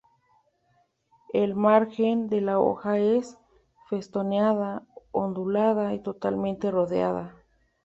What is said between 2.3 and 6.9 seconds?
la hoja es festoneada-ondulada o totalmente